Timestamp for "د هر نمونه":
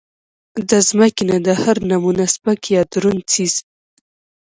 1.45-2.23